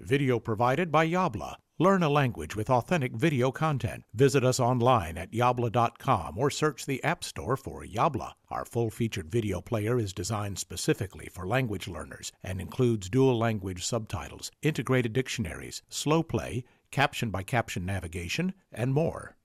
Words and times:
Video 0.00 0.38
provided 0.38 0.90
by 0.90 1.06
Yabla. 1.06 1.56
Learn 1.78 2.02
a 2.02 2.08
language 2.08 2.56
with 2.56 2.68
authentic 2.68 3.12
video 3.12 3.50
content. 3.50 4.04
Visit 4.12 4.44
us 4.44 4.60
online 4.60 5.16
at 5.16 5.32
yabla.com 5.32 6.36
or 6.36 6.50
search 6.50 6.84
the 6.84 7.02
App 7.04 7.22
Store 7.24 7.56
for 7.56 7.84
Yabla. 7.84 8.32
Our 8.50 8.64
full 8.64 8.90
featured 8.90 9.30
video 9.30 9.60
player 9.60 9.98
is 9.98 10.12
designed 10.12 10.58
specifically 10.58 11.28
for 11.32 11.46
language 11.46 11.88
learners 11.88 12.32
and 12.42 12.60
includes 12.60 13.08
dual 13.08 13.38
language 13.38 13.84
subtitles, 13.84 14.50
integrated 14.62 15.12
dictionaries, 15.12 15.82
slow 15.88 16.22
play, 16.22 16.64
caption 16.90 17.30
by 17.30 17.42
caption 17.42 17.86
navigation, 17.86 18.54
and 18.72 18.92
more. 18.92 19.36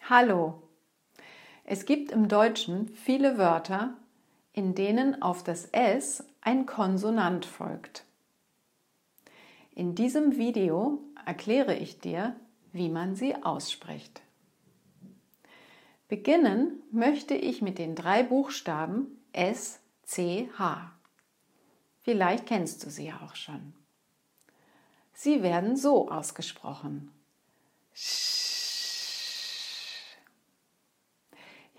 Hallo. 0.00 0.63
Es 1.64 1.86
gibt 1.86 2.12
im 2.12 2.28
Deutschen 2.28 2.88
viele 2.94 3.38
Wörter, 3.38 3.96
in 4.52 4.74
denen 4.74 5.22
auf 5.22 5.42
das 5.42 5.64
S 5.66 6.22
ein 6.42 6.66
Konsonant 6.66 7.46
folgt. 7.46 8.04
In 9.74 9.94
diesem 9.94 10.36
Video 10.36 11.02
erkläre 11.26 11.74
ich 11.74 11.98
dir, 11.98 12.36
wie 12.72 12.90
man 12.90 13.16
sie 13.16 13.34
ausspricht. 13.34 14.20
Beginnen 16.06 16.82
möchte 16.92 17.34
ich 17.34 17.62
mit 17.62 17.78
den 17.78 17.94
drei 17.96 18.22
Buchstaben 18.22 19.06
S, 19.32 19.80
C, 20.04 20.50
H. 20.58 20.92
Vielleicht 22.02 22.46
kennst 22.46 22.84
du 22.84 22.90
sie 22.90 23.10
auch 23.12 23.34
schon. 23.34 23.72
Sie 25.14 25.42
werden 25.42 25.76
so 25.76 26.10
ausgesprochen. 26.10 27.10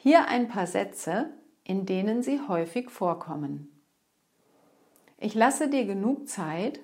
Hier 0.08 0.28
ein 0.28 0.48
paar 0.50 0.68
Sätze, 0.68 1.34
in 1.64 1.88
denen 1.88 2.22
sie 2.22 2.40
häufig 2.48 2.92
vorkommen. 2.92 3.82
Ich 5.18 5.34
lasse 5.34 5.68
dir 5.68 5.84
genug 5.86 6.30
Zeit, 6.30 6.80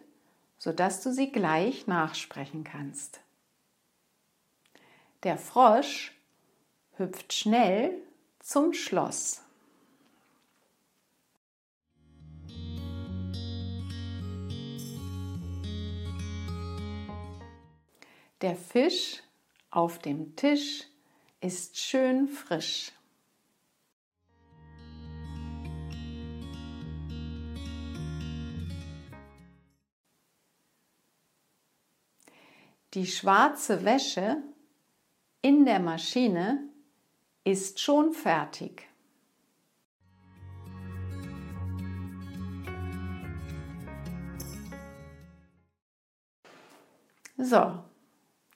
sodass 0.57 1.03
du 1.03 1.13
sie 1.13 1.31
gleich 1.31 1.85
nachsprechen 1.85 2.63
kannst. 2.63 3.19
Der 5.21 5.37
Frosch 5.37 6.17
hüpft 6.97 7.31
schnell 7.31 7.93
zum 8.39 8.73
Schloss. 8.73 9.43
Der 18.41 18.55
Fisch 18.55 19.21
auf 19.69 19.99
dem 19.99 20.35
Tisch 20.35 20.87
ist 21.39 21.77
schön 21.77 22.27
frisch. 22.27 22.93
Die 32.93 33.07
schwarze 33.07 33.85
Wäsche 33.85 34.43
in 35.41 35.63
der 35.63 35.79
Maschine 35.79 36.67
ist 37.45 37.79
schon 37.79 38.11
fertig. 38.11 38.85
So, 47.37 47.79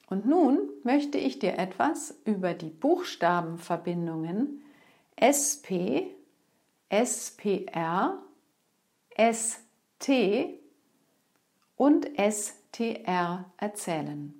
und 0.09 0.25
nun 0.25 0.69
möchte 0.83 1.17
ich 1.17 1.39
dir 1.39 1.57
etwas 1.57 2.19
über 2.25 2.53
die 2.53 2.69
Buchstabenverbindungen 2.69 4.61
SP, 5.15 6.11
SPR, 6.89 8.21
ST 9.17 10.09
und 11.77 12.19
STR 12.75 13.45
erzählen. 13.57 14.33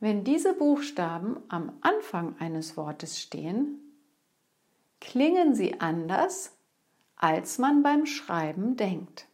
Wenn 0.00 0.24
diese 0.24 0.54
Buchstaben 0.54 1.38
am 1.48 1.78
Anfang 1.82 2.36
eines 2.40 2.76
Wortes 2.76 3.20
stehen, 3.20 3.78
klingen 5.00 5.54
sie 5.54 5.80
anders, 5.80 6.56
als 7.16 7.58
man 7.58 7.82
beim 7.82 8.06
Schreiben 8.06 8.76
denkt. 8.76 9.28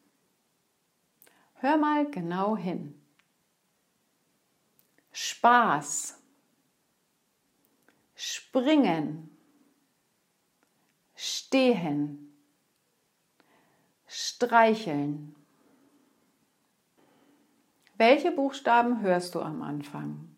Hör 1.54 1.78
mal 1.78 2.10
genau 2.10 2.56
hin. 2.56 3.00
Spaß, 5.12 6.20
springen, 8.14 9.31
stehen, 11.14 12.37
streicheln. 14.06 15.36
Welche 17.99 18.31
Buchstaben 18.31 19.01
hörst 19.01 19.34
du 19.34 19.41
am 19.41 19.62
Anfang? 19.62 20.37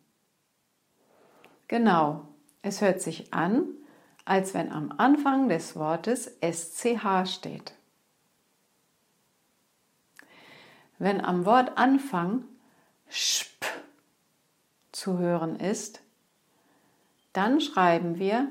Genau, 1.66 2.28
es 2.62 2.80
hört 2.80 3.00
sich 3.00 3.34
an, 3.34 3.64
als 4.24 4.54
wenn 4.54 4.70
am 4.70 4.92
Anfang 4.96 5.48
des 5.48 5.74
Wortes 5.74 6.38
SCH 6.40 7.26
steht. 7.26 7.74
Wenn 10.98 11.20
am 11.20 11.46
Wortanfang 11.46 12.44
SPP 13.08 13.66
zu 14.92 15.18
hören 15.18 15.56
ist, 15.56 16.00
dann 17.32 17.60
schreiben 17.60 18.18
wir 18.18 18.50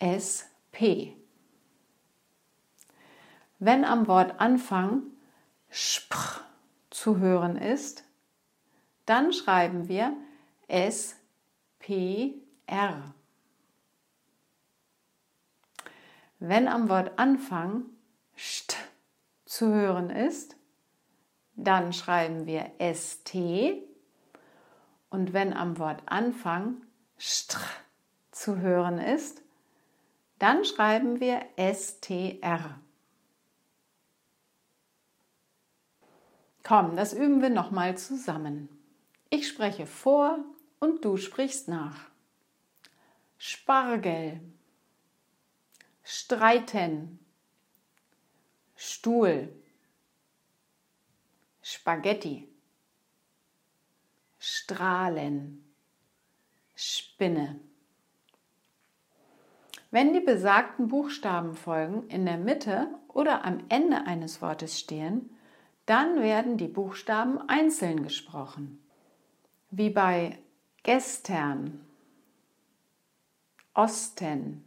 SP. 0.00 1.16
Wenn 3.58 3.84
am 3.84 4.06
Wortanfang 4.08 5.02
SPR 5.70 6.53
zu 6.94 7.18
hören 7.18 7.56
ist, 7.56 8.04
dann 9.04 9.32
schreiben 9.32 9.88
wir 9.88 10.16
SPR. 10.68 11.12
Wenn 16.38 16.68
am 16.68 16.88
Wortanfang 16.88 17.86
ST 18.36 18.76
zu 19.44 19.74
hören 19.74 20.10
ist, 20.10 20.56
dann 21.56 21.92
schreiben 21.92 22.46
wir 22.46 22.70
ST 22.94 23.34
und 25.10 25.32
wenn 25.32 25.52
am 25.52 25.78
Wortanfang 25.78 26.82
str 27.18 27.60
zu 28.30 28.58
hören 28.58 28.98
ist, 28.98 29.42
dann 30.38 30.64
schreiben 30.64 31.20
wir 31.20 31.40
STR. 31.56 32.78
Komm, 36.64 36.96
das 36.96 37.12
üben 37.12 37.42
wir 37.42 37.50
nochmal 37.50 37.96
zusammen. 37.96 38.68
Ich 39.30 39.46
spreche 39.46 39.86
vor 39.86 40.38
und 40.80 41.04
du 41.04 41.16
sprichst 41.18 41.68
nach. 41.68 42.10
Spargel, 43.38 44.40
streiten, 46.02 47.18
Stuhl, 48.76 49.54
Spaghetti. 51.62 52.48
Strahlen, 54.38 55.64
Spinne. 56.74 57.60
Wenn 59.90 60.12
die 60.12 60.20
besagten 60.20 60.88
Buchstabenfolgen 60.88 62.08
in 62.08 62.26
der 62.26 62.36
Mitte 62.36 62.88
oder 63.08 63.44
am 63.44 63.64
Ende 63.70 64.06
eines 64.06 64.42
Wortes 64.42 64.78
stehen, 64.78 65.30
dann 65.86 66.22
werden 66.22 66.56
die 66.56 66.68
Buchstaben 66.68 67.48
einzeln 67.48 68.02
gesprochen, 68.02 68.82
wie 69.70 69.90
bei 69.90 70.38
gestern, 70.82 71.84
Osten, 73.74 74.64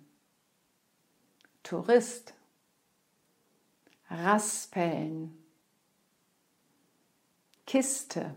Tourist, 1.64 2.34
Raspeln, 4.10 5.38
Kiste. 7.66 8.36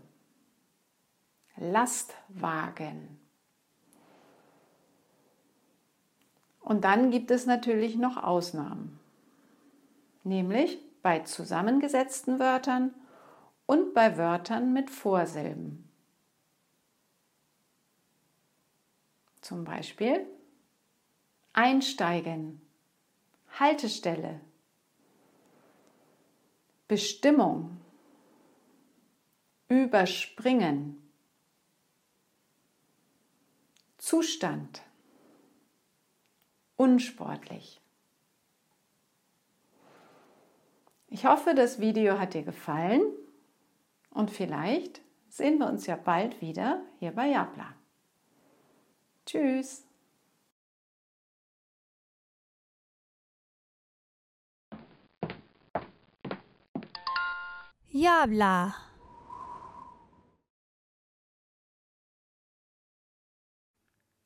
Lastwagen. 1.61 3.19
Und 6.61 6.83
dann 6.83 7.11
gibt 7.11 7.31
es 7.31 7.45
natürlich 7.45 7.97
noch 7.97 8.17
Ausnahmen, 8.17 8.99
nämlich 10.23 10.79
bei 11.01 11.19
zusammengesetzten 11.19 12.39
Wörtern 12.39 12.93
und 13.65 13.93
bei 13.93 14.17
Wörtern 14.17 14.73
mit 14.73 14.89
Vorsilben. 14.89 15.89
Zum 19.41 19.63
Beispiel 19.63 20.27
einsteigen, 21.53 22.61
Haltestelle, 23.59 24.39
Bestimmung, 26.87 27.77
überspringen, 29.67 31.01
Zustand. 33.97 34.81
Unsportlich. 36.75 37.80
Ich 41.13 41.25
hoffe, 41.25 41.53
das 41.53 41.81
Video 41.81 42.17
hat 42.19 42.35
dir 42.35 42.43
gefallen 42.43 43.01
und 44.11 44.31
vielleicht 44.31 45.01
sehen 45.27 45.57
wir 45.59 45.67
uns 45.67 45.85
ja 45.85 45.97
bald 45.97 46.39
wieder 46.39 46.85
hier 46.99 47.11
bei 47.11 47.27
Jabla. 47.27 47.75
Tschüss. 49.25 49.85
Jabla. 57.89 58.73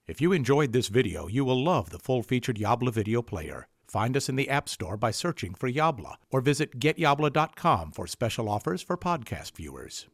If 0.08 0.22
you 0.22 0.34
enjoyed 0.34 0.72
this 0.72 0.90
video, 0.90 1.28
you 1.28 1.44
will 1.44 1.62
love 1.62 1.90
the 1.90 1.98
full-featured 1.98 2.60
Yabla 2.60 2.94
video 2.94 3.24
player. 3.24 3.68
Find 3.88 4.18
us 4.18 4.30
in 4.30 4.36
the 4.36 4.50
App 4.50 4.68
Store 4.70 4.98
by 4.98 5.12
searching 5.12 5.54
for 5.54 5.70
Yabla 5.70 6.16
or 6.32 6.42
visit 6.42 6.80
getyabla.com 6.80 7.92
for 7.92 8.08
special 8.08 8.50
offers 8.50 8.82
for 8.82 8.98
podcast 8.98 9.56
viewers. 9.56 10.08